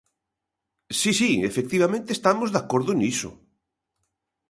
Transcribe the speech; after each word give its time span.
Si, 0.99 1.11
si, 1.19 1.29
efectivamente, 1.49 2.09
estamos 2.13 2.49
de 2.51 2.59
acordo 2.63 2.91
niso. 3.01 3.29